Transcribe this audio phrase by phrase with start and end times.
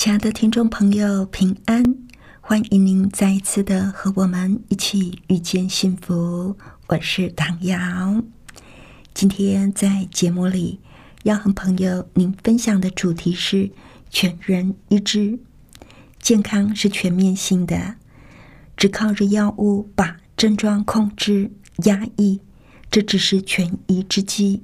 [0.00, 1.84] 亲爱的听众朋友，平安！
[2.40, 6.56] 欢迎您再一次的和我们一起遇见幸福。
[6.86, 8.24] 我是唐瑶，
[9.12, 10.80] 今天在节目里。
[11.24, 13.70] 要和朋友您分享的主题是
[14.08, 15.38] 全人医治。
[16.18, 17.96] 健康是全面性的，
[18.78, 21.50] 只靠着药物把症状控制、
[21.84, 22.40] 压抑，
[22.90, 24.62] 这只是权宜之计。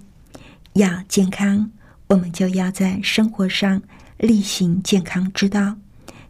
[0.73, 1.71] 要健康，
[2.07, 3.83] 我们就要在生活上
[4.19, 5.77] 例行健康之道，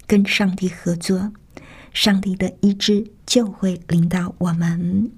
[0.06, 1.32] 跟上帝合作，
[1.92, 5.10] 上帝的医治就会领导我们。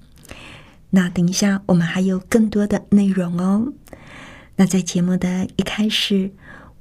[0.91, 3.73] 那等一下，我们还有更多的内容哦。
[4.55, 6.31] 那在节目的一开始，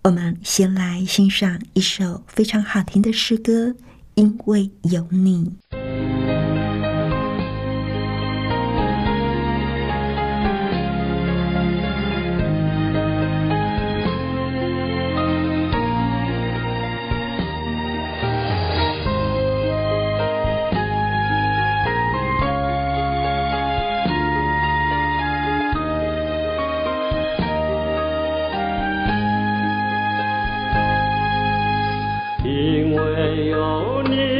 [0.02, 3.68] 我们先来欣赏一首非常好听的诗歌，
[4.14, 5.52] 《因为有你》。
[33.46, 34.37] 有你，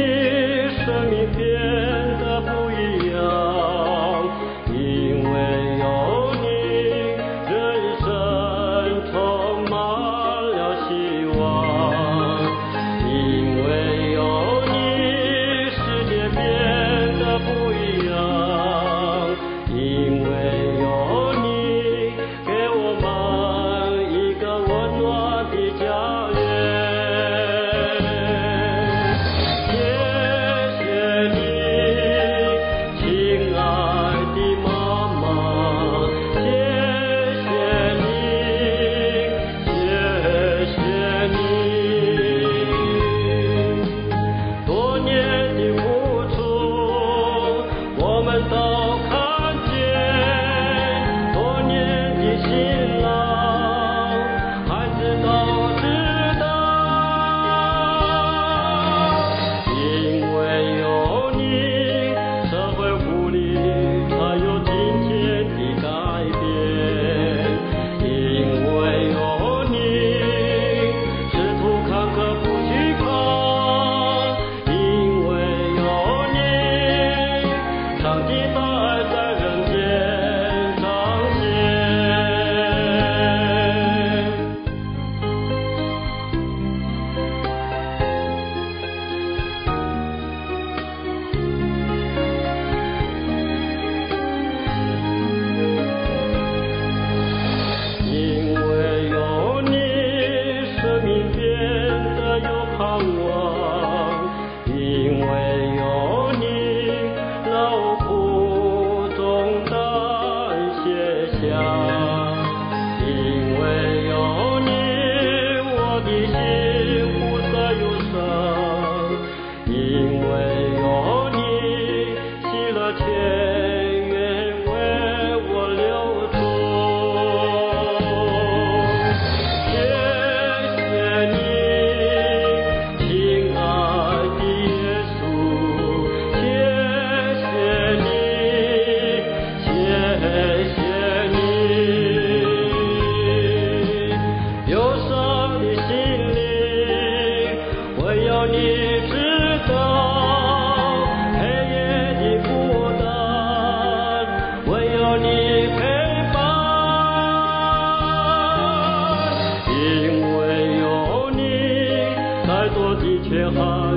[163.55, 163.88] heart.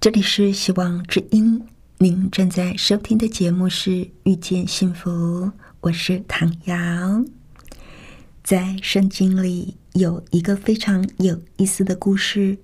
[0.00, 1.62] 这里是希望之音，
[1.98, 3.90] 您正在收听的节目是
[4.22, 5.10] 《遇见幸福》，
[5.82, 7.22] 我是唐瑶。
[8.42, 12.56] 在圣经里有一个非常有意思的故事，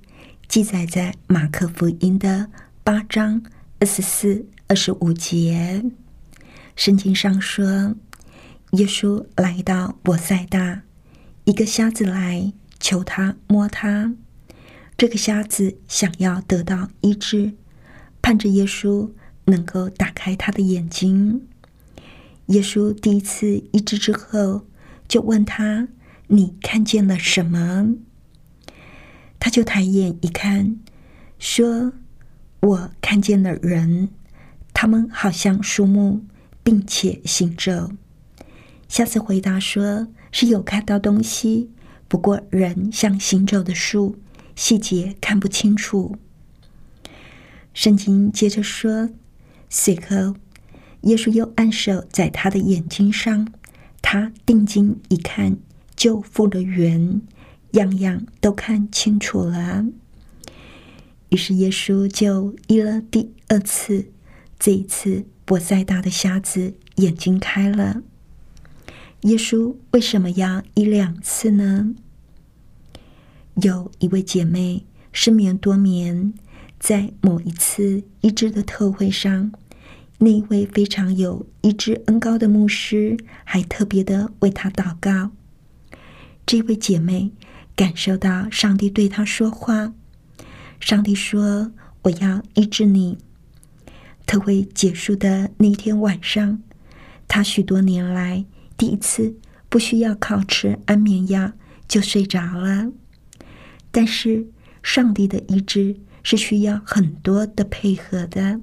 [0.49, 2.49] 记载在马可福音的
[2.83, 3.43] 八章
[3.81, 5.85] 二十四、二十五节。
[6.75, 7.95] 圣经上说，
[8.71, 10.81] 耶稣来到伯赛大，
[11.45, 14.15] 一个瞎子来求他摸他。
[14.99, 17.53] 这个瞎子想要得到医治，
[18.23, 19.11] 盼着耶稣
[19.45, 21.47] 能够打开他的眼睛。
[22.47, 24.67] 耶稣第一次医治之后，
[25.07, 25.89] 就问他
[26.29, 27.95] ：“你看见了什么？”
[29.39, 30.79] 他就抬眼一看，
[31.39, 31.93] 说
[32.61, 34.09] ：“我看见了人，
[34.73, 36.23] 他们好像树木，
[36.63, 37.91] 并且行走。”
[38.89, 41.71] 瞎子回答说：“是有看到东西，
[42.09, 44.17] 不过人像行走的树。”
[44.57, 46.17] 细节看不清楚。
[47.75, 49.11] 圣经接着说
[49.69, 50.35] ：“随后，
[51.03, 53.53] 耶稣又按手在他的眼睛上，
[54.01, 55.59] 他定睛一看，
[55.95, 57.21] 就复了原，
[57.73, 59.85] 样样都看清楚了。
[61.29, 64.07] 于是耶稣就医了第二次。
[64.59, 68.01] 这一次，伯赛大的瞎子眼睛开了。
[69.21, 71.95] 耶稣为什么要医两次呢？”
[73.63, 76.35] 有一位姐妹失眠多年，
[76.79, 79.51] 在某一次医治的特会上，
[80.19, 85.31] 那一位非常有医治恩高的牧师还特别的为她祷告。
[86.45, 87.33] 这位姐妹
[87.75, 89.95] 感受到上帝对她说话，
[90.79, 91.73] 上帝说
[92.05, 93.17] ：“我要医治你。”
[94.27, 96.63] 特会结束的那天晚上，
[97.27, 98.45] 她许多年来
[98.77, 99.35] 第一次
[99.71, 101.53] 不需要靠吃安眠药
[101.89, 102.93] 就睡着了。
[103.97, 104.47] 但是，
[104.83, 108.61] 上帝的医治是需要很多的配合的。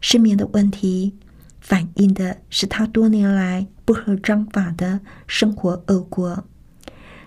[0.00, 1.14] 失眠的问题
[1.60, 6.48] 反映的是他多年来不合章法的生活恶果。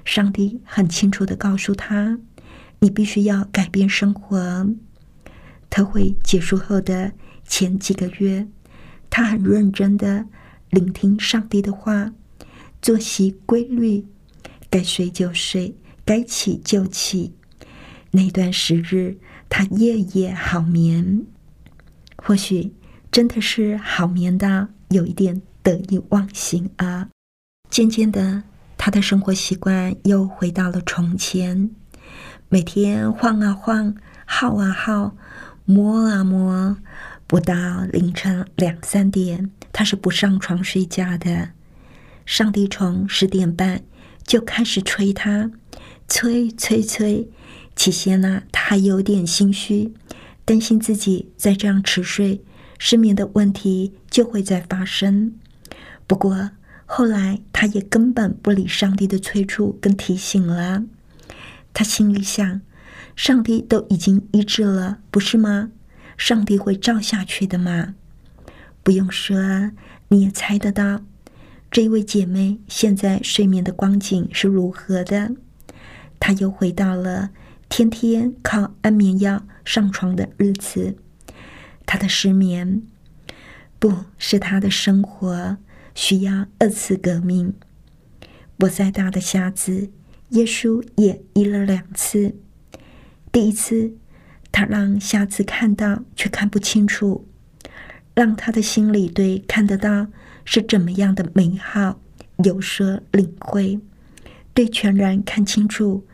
[0.04, 2.18] 上帝很清楚的告诉他
[2.82, 4.68] ：“你必须要改变生活。”
[5.70, 7.12] 特会结束后的
[7.46, 8.48] 前几个月，
[9.12, 10.26] 他很认真的
[10.72, 12.12] 聆听上帝的话，
[12.82, 14.04] 作息规律，
[14.72, 15.76] 该睡就睡。
[16.10, 17.36] 该起就起，
[18.10, 19.16] 那段时日，
[19.48, 21.22] 他夜夜好眠。
[22.18, 22.74] 或许
[23.12, 27.10] 真的是好眠到有一点得意忘形啊。
[27.70, 28.42] 渐渐的，
[28.76, 31.70] 他的生活习惯又回到了从前，
[32.48, 33.94] 每天晃啊晃，
[34.26, 35.16] 耗啊耗，
[35.66, 36.76] 摸啊摸，
[37.28, 37.54] 不到
[37.92, 41.50] 凌晨两三点，他是不上床睡觉的。
[42.26, 43.84] 上帝从十点半
[44.24, 45.52] 就开始催他。
[46.10, 47.30] 催催催！
[47.76, 49.94] 起先呢，他还有点心虚，
[50.44, 52.42] 担心自己再这样迟睡，
[52.78, 55.34] 失眠的问题就会再发生。
[56.08, 56.52] 不过
[56.86, 60.84] 后来，他也根本不理上帝的催促跟提醒了。
[61.74, 62.60] 他心里想：
[63.16, 65.72] 上帝都已经医治了，不是吗？
[66.18, 67.94] 上帝会照下去的嘛。
[68.82, 69.72] 不用说，
[70.10, 71.04] 你也猜得到，
[71.72, 75.32] 这位姐妹现在睡眠的光景是如何的。
[76.20, 77.30] 他又回到了
[77.70, 80.96] 天天靠安眠药上床的日子。
[81.86, 82.84] 他的失眠
[83.80, 85.58] 不是他的生活
[85.96, 87.54] 需要二次革命。
[88.60, 89.90] 我再大的瞎子，
[90.30, 92.36] 耶稣也医了两次。
[93.32, 93.94] 第一次，
[94.52, 97.28] 他让瞎子看到却看不清楚，
[98.14, 100.08] 让他的心里对看得到
[100.44, 102.02] 是怎么样的美好
[102.44, 103.80] 有所领会，
[104.54, 106.06] 对全然看清楚。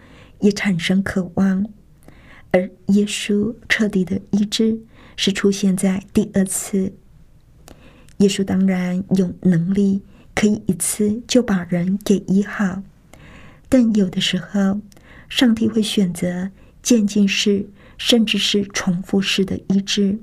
[0.45, 1.65] 也产生渴望，
[2.51, 4.79] 而耶稣彻底的医治
[5.17, 6.93] 是出现在第二次。
[8.17, 10.03] 耶稣当然有能力
[10.35, 12.83] 可以一次就把人给医好，
[13.67, 14.79] 但有的时候，
[15.27, 16.51] 上帝会选择
[16.83, 20.19] 渐进式，甚至是重复式的医治，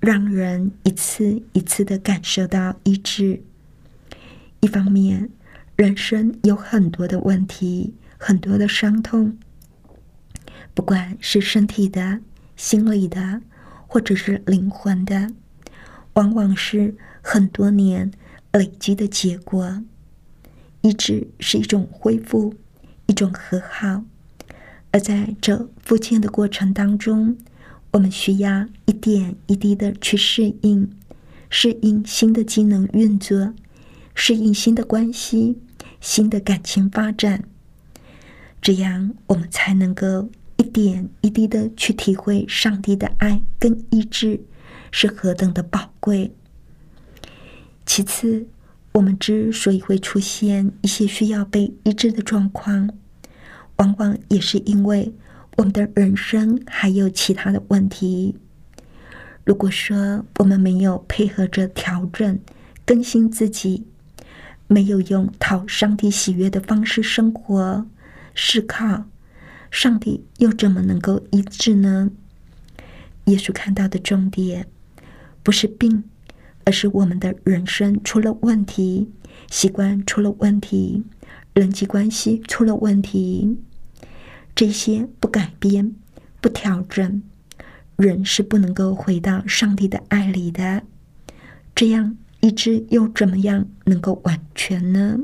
[0.00, 3.42] 让人一次一次的感受到医治。
[4.60, 5.30] 一方面，
[5.76, 7.94] 人生有很多的问题。
[8.22, 9.38] 很多的伤痛，
[10.74, 12.20] 不管是身体的、
[12.54, 13.40] 心理的，
[13.86, 15.32] 或者是灵魂的，
[16.12, 18.12] 往往是很多年
[18.52, 19.82] 累积的结果。
[20.82, 22.54] 医治是一种恢复，
[23.06, 24.04] 一种和好，
[24.90, 27.38] 而在这复健的过程当中，
[27.92, 30.90] 我们需要一点一滴的去适应，
[31.48, 33.54] 适应新的机能运作，
[34.14, 35.58] 适应新的关系、
[36.02, 37.44] 新的感情发展。
[38.62, 44.40] 这样，我们才能够一点一滴的去体会上帝的爱跟医治
[44.90, 46.32] 是何等的宝贵。
[47.86, 48.46] 其次，
[48.92, 52.90] 我们之所以会出现一些需要被医治的状况，
[53.76, 55.12] 往往也是因为
[55.56, 58.36] 我们的人生还有其他的问题。
[59.44, 62.38] 如果说我们没有配合着调整、
[62.84, 63.84] 更新自己，
[64.68, 67.86] 没有用讨上帝喜悦的方式生活、
[68.34, 69.04] 是靠，
[69.70, 72.10] 上帝又怎么能够医治呢？
[73.26, 74.66] 耶稣看到的重点
[75.42, 76.04] 不是病，
[76.64, 79.10] 而是我们的人生出了问题，
[79.50, 81.04] 习惯出了问题，
[81.54, 83.58] 人际关系出了问题，
[84.54, 85.94] 这些不改变、
[86.40, 87.22] 不调整。
[87.96, 90.82] 人是不能够回到上帝的爱里的，
[91.74, 95.18] 这样医治又怎么样能够完全呢？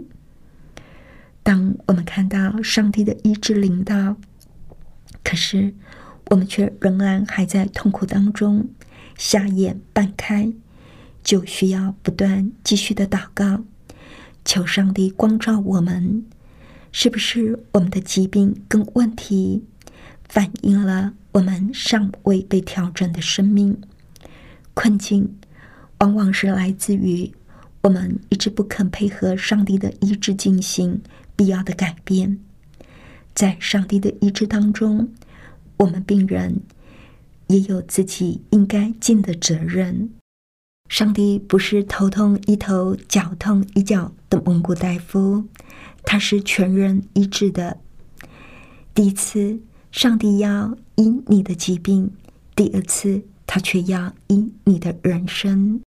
[1.47, 4.17] 当我们看到上帝的医治领导，
[5.23, 5.73] 可是
[6.29, 8.69] 我们却仍然还在痛苦当中，
[9.17, 10.53] 瞎眼半开，
[11.23, 13.63] 就需要不断继续的祷告，
[14.45, 16.25] 求上帝光照我们，
[16.91, 19.63] 是不是我们的疾病跟问题
[20.29, 21.15] 反映了？
[21.31, 23.81] 我们尚未被调整的生命
[24.75, 25.37] 困境，
[25.99, 27.33] 往往是来自于
[27.83, 31.01] 我们一直不肯配合上帝的医治进行
[31.37, 32.41] 必要的改变。
[33.35, 35.13] 在上帝的医治当中，
[35.77, 36.63] 我们病人
[37.47, 40.11] 也有自己应该尽的责任。
[40.89, 45.45] 上帝不是头痛医头、脚痛医脚的蒙古大夫，
[46.03, 47.79] 他是全人医治的。
[48.95, 49.61] 第一次。
[49.93, 52.13] 上帝要医你的疾病，
[52.55, 55.81] 第二次他却要医你的人生。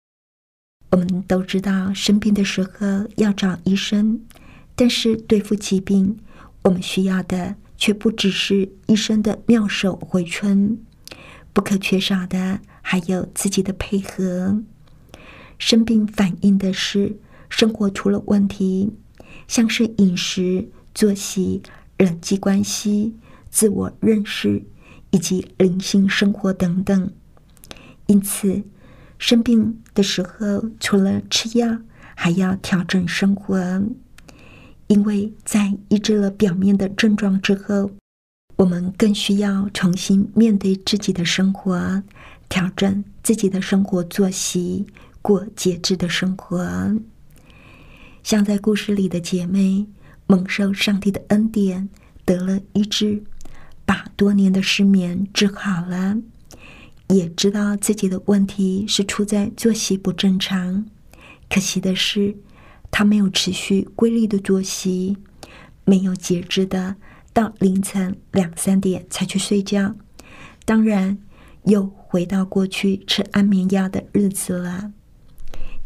[0.93, 4.21] 我们都知道生病的时候要找医生，
[4.77, 6.19] 但是对付疾病，
[6.63, 10.79] 我们需要的却不只是医生的妙手回春，
[11.53, 14.63] 不可缺少的还有自己的配合。
[15.59, 17.17] 生病反映的是
[17.49, 18.93] 生活出了问题，
[19.49, 21.63] 像是饮食、作息、
[21.97, 23.17] 人际关系。
[23.49, 24.63] 自我认识
[25.13, 27.11] 以及灵性生活等等，
[28.05, 28.63] 因此
[29.19, 31.79] 生病的时候，除了吃药，
[32.15, 33.83] 还要调整生活。
[34.89, 37.91] 因为在医治了表面的症状之后，
[38.57, 42.03] 我们更需要重新面对自己的生活，
[42.49, 44.87] 调整自己的生活作息，
[45.21, 46.95] 过节制的生活。
[48.23, 49.87] 像在故事里的姐妹，
[50.27, 51.89] 蒙受上帝的恩典，
[52.25, 53.23] 得了医治。
[53.85, 56.17] 把多年的失眠治好了，
[57.09, 60.87] 也知道自己的问题是出在作息不正常。
[61.49, 62.37] 可惜的是，
[62.91, 65.17] 他没有持续规律的作息，
[65.85, 66.97] 没有节制的
[67.33, 69.95] 到凌晨两三点才去睡觉。
[70.65, 71.19] 当然，
[71.65, 74.93] 又回到过去吃安眠药的日子了。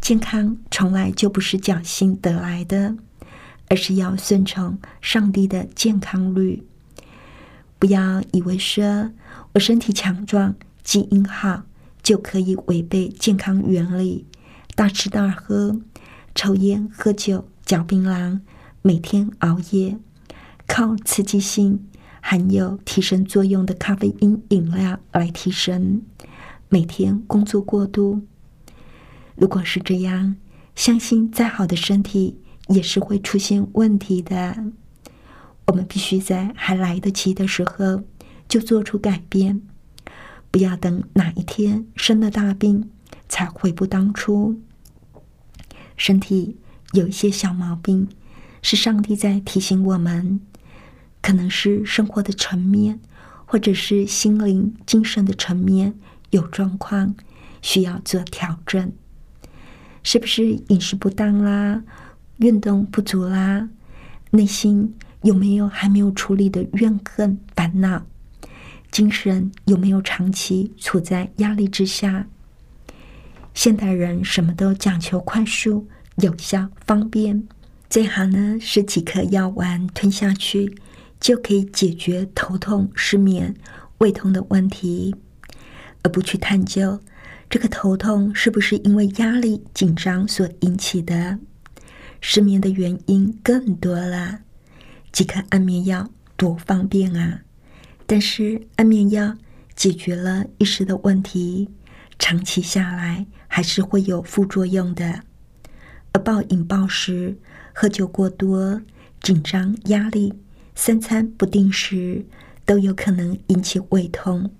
[0.01, 2.97] 健康从来就不是侥幸得来的，
[3.69, 6.63] 而是要顺从上帝的健康律。
[7.79, 9.11] 不要以为说
[9.53, 11.65] 我身体强壮、基因好，
[12.03, 14.25] 就可以违背健康原理，
[14.75, 15.81] 大吃大喝、
[16.43, 18.41] 抽烟、喝酒、嚼槟榔，
[18.81, 19.99] 每天熬夜，
[20.67, 21.87] 靠刺激性
[22.23, 26.01] 含有提神作用的咖啡因饮料来提神，
[26.71, 28.23] 每天工作过度。
[29.35, 30.37] 如果是这样，
[30.75, 34.65] 相信再好的身体也是会出现问题的。
[35.67, 38.03] 我们必须在还来得及的时候
[38.49, 39.61] 就做出改变，
[40.51, 42.89] 不要等哪一天生了大病
[43.29, 44.59] 才悔不当初。
[46.01, 46.57] 身体
[46.95, 48.09] 有一些小毛病，
[48.63, 50.41] 是上帝在提醒我们，
[51.21, 52.99] 可能是生活的层面，
[53.45, 55.93] 或者是心灵、精神的层面
[56.31, 57.15] 有状况，
[57.61, 58.91] 需要做调整。
[60.03, 61.85] 是不是饮食不当啦，
[62.39, 63.69] 运动不足啦，
[64.31, 64.95] 内心？
[65.21, 68.07] 有没有还没有处理的怨恨、烦恼？
[68.91, 72.27] 精神有没有长期处在压力之下？
[73.55, 77.47] 现代人什么都讲求快速、有效、方便，
[77.89, 80.75] 最好呢是几颗药丸吞下去
[81.19, 83.55] 就可以解决头痛、失眠、
[83.99, 85.15] 胃痛的问题，
[86.03, 87.01] 而不去探究
[87.51, 91.39] 这个头痛是不是因为压力、紧张所引起的。
[92.21, 94.41] 失眠的原因更多了。
[95.11, 97.43] 几颗安眠药多方便啊！
[98.07, 99.37] 但是安眠药
[99.75, 101.69] 解决了一时的问题，
[102.19, 105.21] 长期下来还是会有副作用的。
[106.13, 107.37] 而暴饮暴食、
[107.75, 108.81] 喝酒过多、
[109.21, 110.33] 紧张压力、
[110.75, 112.25] 三餐不定时，
[112.65, 114.51] 都有可能引起胃痛。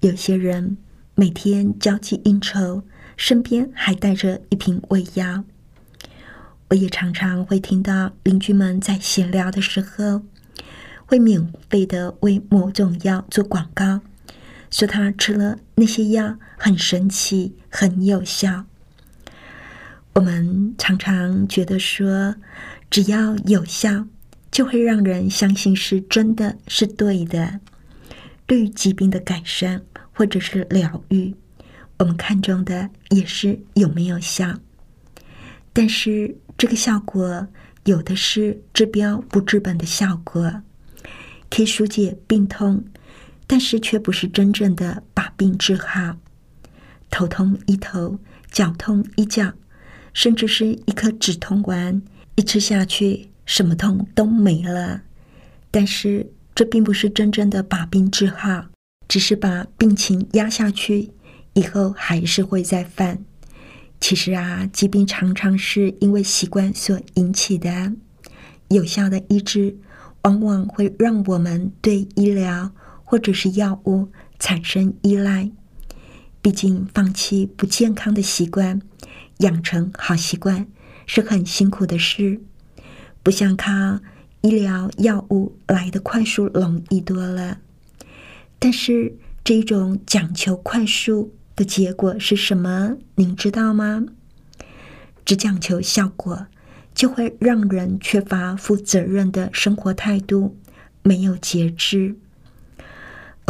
[0.00, 0.76] 有些人
[1.14, 2.82] 每天交际应酬，
[3.16, 5.44] 身边还带着一瓶胃药。
[6.70, 10.22] 我也常常会听到邻居们在闲聊的时候，
[11.06, 14.00] 会免费的为某种药做广告，
[14.72, 18.64] 说他吃了那些药很神奇、很有效。
[20.14, 22.34] 我们常常觉得说，
[22.90, 24.08] 只要有效，
[24.50, 27.60] 就会让人相信是真的是对的。
[28.46, 31.32] 对于疾病的改善或者是疗愈，
[32.00, 34.58] 我们看重的也是有没有效。
[35.72, 36.36] 但是。
[36.58, 37.48] 这个效果
[37.86, 40.62] 有的是治标不治本的效果，
[41.50, 42.84] 可以疏解病痛，
[43.46, 46.16] 但是却不是真正的把病治好。
[47.10, 48.18] 头痛医头，
[48.50, 49.52] 脚痛医脚，
[50.14, 52.00] 甚至是一颗止痛丸，
[52.36, 55.02] 一吃下去什么痛都没了。
[55.70, 58.66] 但是这并不是真正的把病治好，
[59.08, 61.10] 只是把病情压下去，
[61.52, 63.22] 以后还是会再犯。
[64.00, 67.92] 其实啊，疾病常常是因为习惯所引起的。
[68.68, 69.76] 有效的医治
[70.22, 72.72] 往往会让我们对医疗
[73.12, 75.50] 或者是药物产生依赖。
[76.40, 78.80] 毕竟，放弃不健康的习惯，
[79.40, 80.66] 养成好习惯
[81.06, 82.40] 是很辛苦的事，
[83.22, 84.00] 不像靠
[84.40, 87.58] 医疗药物来的快速容易多了。
[88.58, 89.14] 但是，
[89.44, 91.34] 这种讲求快速。
[91.54, 92.96] 的结果是什么？
[93.16, 94.06] 您知道吗？
[95.22, 96.46] 只讲求效果，
[96.94, 100.56] 就会让人缺乏负责任的生活态度，
[101.02, 102.16] 没有节制。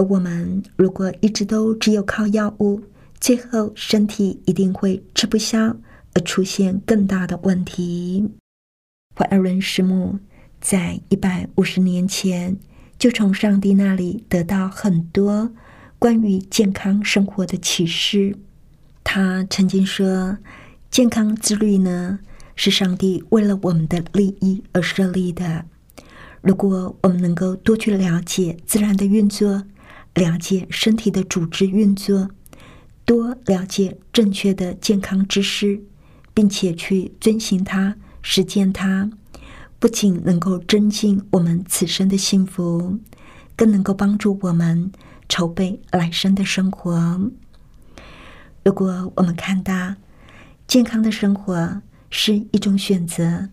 [0.02, 2.82] 我们如果一直都只有靠药物，
[3.20, 5.76] 最后身体一定会吃不消，
[6.14, 8.30] 而出现更大的问题。
[9.14, 10.18] 怀尔伦师母
[10.60, 12.56] 在一百五十年前
[12.98, 15.52] 就从上帝那里得到很多。
[15.98, 18.36] 关于健康生活的启示，
[19.04, 20.38] 他曾经说
[20.90, 22.18] ：“健康自律呢，
[22.56, 25.64] 是上帝为了我们的利益而设立的。
[26.40, 29.62] 如果我们能够多去了解自然的运作，
[30.14, 32.30] 了解身体的组织运作，
[33.04, 35.82] 多了解正确的健康知识，
[36.32, 39.10] 并且去遵循它、实践它，
[39.78, 42.98] 不仅能够增进我们此生的幸福，
[43.56, 44.92] 更能够帮助我们。”
[45.28, 47.30] 筹备来生的生活。
[48.62, 49.94] 如果我们看到
[50.66, 53.48] 健康的生活是一种选择，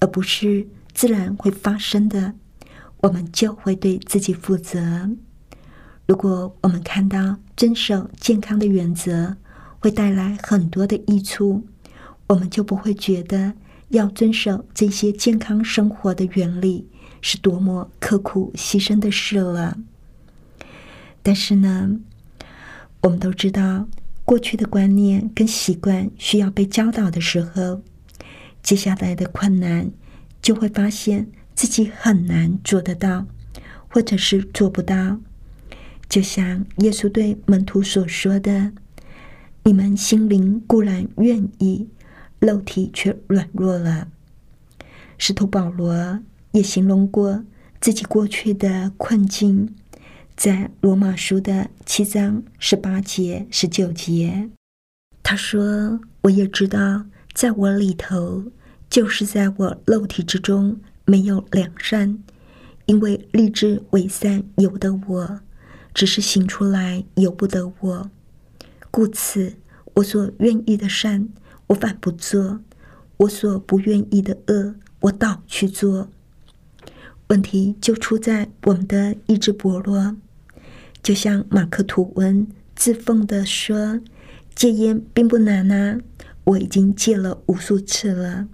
[0.00, 2.34] 而不是自然会发生的，
[2.98, 5.08] 我们就会对自己负责。
[6.06, 9.36] 如果我们看到遵守健康的原则
[9.78, 11.66] 会带来很多的益处，
[12.26, 13.54] 我们就不会觉得
[13.88, 16.88] 要遵守这些健康生活的原理
[17.20, 19.78] 是多么刻苦牺牲的事了。
[21.22, 21.90] 但是呢，
[23.02, 23.86] 我们都知道，
[24.24, 27.80] 过去的观念跟习惯需要被教导的时候，
[28.62, 29.90] 接下来的困难
[30.42, 33.26] 就会发现自己很难做得到，
[33.88, 35.18] 或者是做不到。
[36.12, 38.70] 就像耶稣对门徒所说的
[39.64, 41.88] ：“你们心灵固然愿意，
[42.38, 44.08] 肉体却软弱了。”
[45.16, 46.20] 使徒保罗
[46.50, 47.42] 也形容过
[47.80, 49.74] 自己过去的困境。
[50.36, 54.50] 在罗马书的七章十八节、十九节，
[55.22, 58.44] 他说：“我也知道，在我里头，
[58.90, 62.18] 就是在我肉体之中，没有良善，
[62.84, 65.40] 因为立志为善有的我，
[65.94, 68.10] 只是行出来由不得我。
[68.90, 69.54] 故此，
[69.94, 71.28] 我所愿意的善，
[71.68, 72.60] 我反不做；
[73.18, 76.08] 我所不愿意的恶，我倒去做。
[77.28, 80.16] 问题就出在我们的意志薄弱。”
[81.02, 84.00] 就像马克吐温自奉的说
[84.54, 85.98] ：“戒烟并不难啊，
[86.44, 88.46] 我已经戒了无数次了。”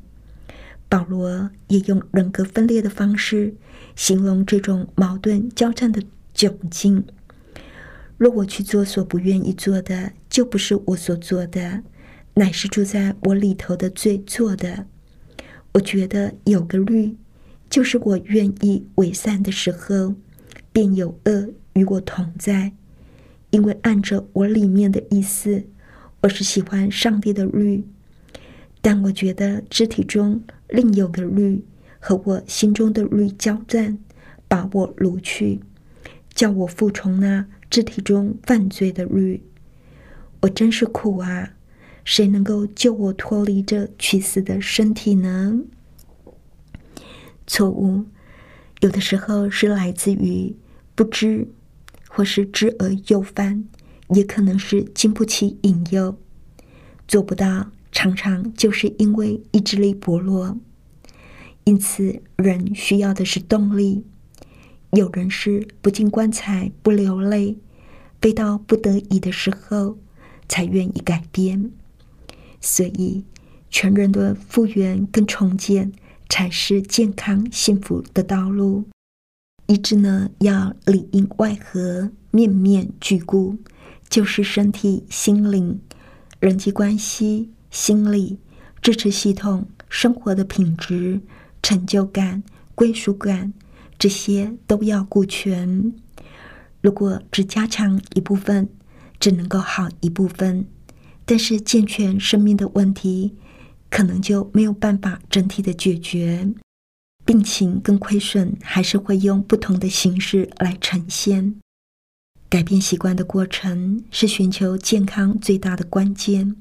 [0.88, 3.54] 保罗也用人格分裂的方式
[3.94, 6.02] 形容这种矛盾交战的
[6.34, 7.04] 窘境。
[8.18, 11.82] 若我去做所不愿意做的，就不是我所做的，
[12.34, 14.84] 乃是住在我里头的罪做的。
[15.72, 17.16] 我觉得有个律，
[17.70, 20.14] 就是我愿意伪善的时候，
[20.72, 21.48] 便有恶。
[21.74, 22.72] 与我同在，
[23.50, 25.62] 因为按着我里面的意思，
[26.22, 27.84] 我是喜欢上帝的律，
[28.80, 31.64] 但我觉得肢体中另有个律
[32.00, 33.96] 和我心中的律交战，
[34.48, 35.60] 把我掳去，
[36.34, 39.42] 叫我服从那肢体中犯罪的律。
[40.40, 41.54] 我真是苦啊！
[42.04, 45.60] 谁能够救我脱离这屈死的身体呢？
[47.46, 48.04] 错误
[48.80, 50.56] 有的时候是来自于。
[50.94, 51.46] 不知，
[52.08, 53.68] 或是知而又犯，
[54.08, 56.18] 也可能是经不起引诱，
[57.06, 57.70] 做不到。
[57.92, 60.58] 常常就是因为意志力薄弱，
[61.64, 64.04] 因此人需要的是动力。
[64.92, 67.56] 有人是不进棺材不流泪，
[68.20, 69.98] 非到不得已的时候
[70.48, 71.70] 才愿意改变。
[72.60, 73.24] 所以，
[73.70, 75.92] 全人的复原跟重建
[76.28, 78.84] 才是健康幸福的道路。
[79.66, 83.56] 医治呢，要里应外合，面面俱顾，
[84.08, 85.80] 就是身体、心灵、
[86.40, 87.50] 人际关系。
[87.70, 88.38] 心理
[88.80, 91.20] 支持系统、生活的品质、
[91.62, 92.42] 成就感、
[92.74, 93.52] 归属感，
[93.98, 95.92] 这些都要顾全。
[96.80, 98.68] 如果只加强一部分，
[99.18, 100.66] 只能够好一部分，
[101.24, 103.34] 但是健全生命的问题，
[103.90, 106.48] 可能就没有办法整体的解决。
[107.24, 111.56] 病情跟亏损还是会用不同的形式来呈现。
[112.48, 116.56] 改变习惯的过程是寻求健康最大的关键。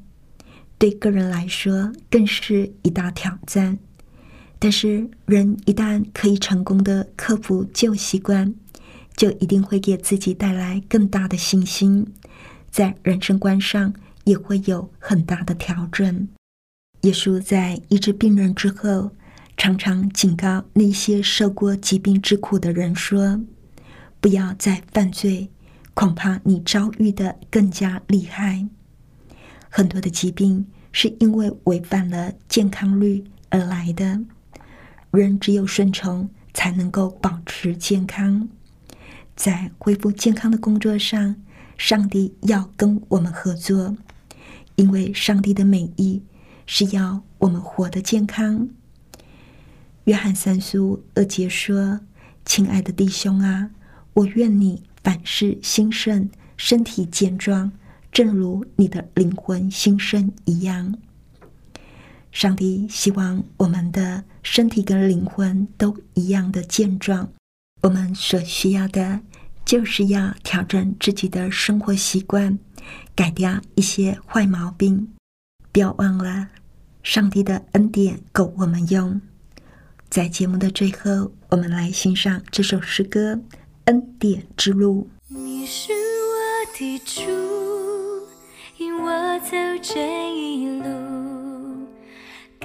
[0.77, 3.79] 对个人来说，更是一大挑战。
[4.59, 8.55] 但是，人一旦可以成功的克服旧习惯，
[9.15, 12.07] 就一定会给自己带来更大的信心，
[12.71, 13.93] 在人生观上
[14.23, 16.27] 也会有很大的调整。
[17.01, 19.11] 耶稣在医治病人之后，
[19.55, 23.39] 常常警告那些受过疾病之苦的人说
[24.19, 25.49] ：“不要再犯罪，
[25.93, 28.67] 恐怕你遭遇的更加厉害。”
[29.69, 34.19] 很多的疾病是因为违反了健康律而来的。
[35.17, 38.47] 人只有顺从，才能够保持健康。
[39.35, 41.35] 在恢复健康的工作上，
[41.77, 43.97] 上帝要跟我们合作，
[44.75, 46.21] 因为上帝的美意
[46.65, 48.69] 是要我们活得健康。
[50.05, 51.99] 约翰三书二节说
[52.45, 53.71] ：“亲爱的弟兄啊，
[54.13, 57.71] 我愿你凡事兴盛，身体健壮。”
[58.09, 60.97] 正如你的灵魂新生一样，
[62.39, 67.27] 上帝希望我们的身体跟灵魂都一样的健壮。
[67.81, 69.21] 我们所需要的，
[69.65, 72.59] 就是要调整自己的生活习惯，
[73.15, 75.15] 改掉一些坏毛病。
[75.71, 76.49] 不要忘了，
[77.01, 79.19] 上帝的恩典够我们用。
[80.07, 83.33] 在节目的最后，我们来欣赏这首诗歌
[83.85, 85.09] 《恩典之路》。
[85.35, 87.21] 你是我的主。
[88.77, 91.26] 引我走这一路，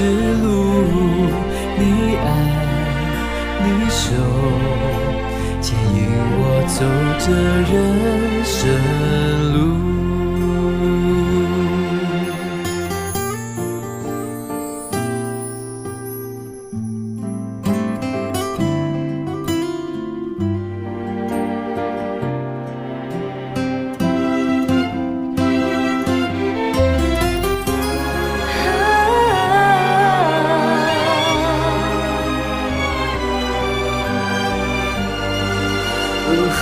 [0.00, 0.48] 之路，
[1.78, 1.82] 你
[2.16, 2.26] 爱，
[3.62, 4.00] 你守，
[5.60, 5.98] 牵引
[6.38, 6.78] 我走
[7.18, 7.26] 这
[7.70, 7.72] 人
[8.42, 8.56] 生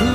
[0.01, 0.07] 路。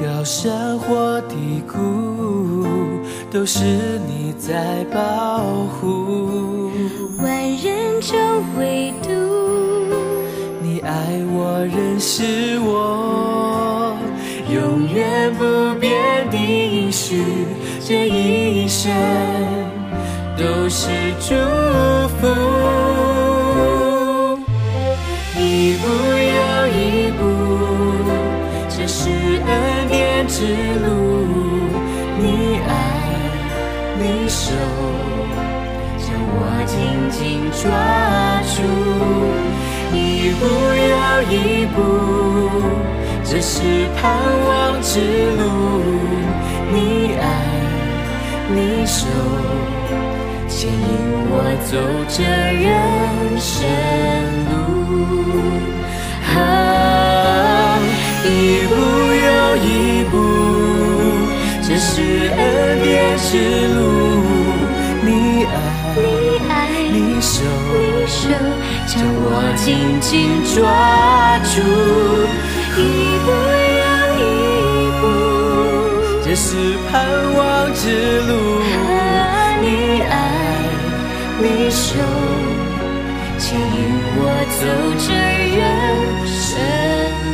[0.00, 2.66] 高山或低谷
[3.30, 3.64] 都是
[4.06, 5.38] 你在保
[5.80, 6.70] 护，
[7.22, 8.18] 万人中
[8.58, 9.08] 唯独
[10.60, 13.51] 你爱我，认识我，
[16.92, 17.24] 许，
[17.80, 18.92] 这一生
[20.36, 21.34] 都是祝
[22.20, 22.28] 福，
[25.38, 27.20] 一步又一步，
[28.68, 30.44] 这是恩典之
[30.84, 30.86] 路，
[32.18, 32.70] 你爱。
[33.98, 34.52] 你手
[35.96, 36.76] 将我紧
[37.10, 37.18] 紧
[37.62, 37.62] 抓
[38.52, 38.60] 住，
[39.96, 39.98] 一
[40.38, 40.42] 步
[40.92, 40.92] 又
[41.30, 41.34] 一
[41.66, 41.76] 步，
[43.24, 44.02] 这是盼
[44.48, 44.90] 望之
[45.38, 45.40] 路。
[46.72, 47.24] 你爱，
[48.48, 48.56] 你
[48.86, 49.06] 手
[50.48, 50.76] 牵引
[51.28, 51.32] 我
[51.68, 51.70] 走
[52.08, 52.66] 这人
[53.38, 53.54] 生
[54.48, 54.52] 路，
[56.34, 56.34] 啊，
[58.24, 58.26] 一
[58.68, 58.72] 步
[59.26, 59.68] 又一
[60.10, 60.12] 步，
[61.62, 61.90] 这是
[62.36, 62.40] 恩
[62.82, 63.28] 典之
[63.74, 63.78] 路。
[65.04, 65.08] 你
[65.44, 65.54] 爱，
[65.96, 66.00] 你
[66.48, 66.50] 爱，
[66.90, 67.34] 你手
[68.86, 69.60] 将我紧
[70.00, 70.10] 紧
[70.54, 70.56] 抓
[71.52, 71.54] 住，
[72.78, 72.80] 一
[73.24, 73.71] 步又
[76.32, 78.62] 这是盼望之路。
[79.60, 80.10] 你爱，
[81.42, 81.84] 你手
[83.38, 83.68] 牵引
[84.16, 84.18] 我
[84.48, 84.64] 走
[84.96, 85.12] 这
[85.58, 85.60] 人
[86.26, 86.40] 生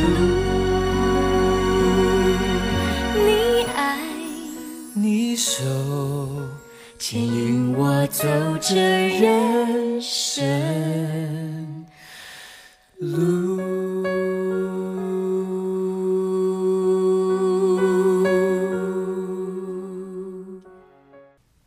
[0.03, 0.19] 路。
[3.23, 3.27] 你
[3.73, 3.79] 爱，
[4.93, 5.63] 你手
[6.97, 8.27] 牵引我走
[8.59, 8.75] 这
[9.17, 11.85] 人生
[12.97, 13.38] 路。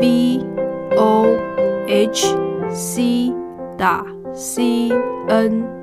[0.00, 0.44] v
[0.96, 1.26] o
[1.86, 2.34] h
[2.72, 3.32] c
[3.76, 4.90] 打 c
[5.28, 5.77] n。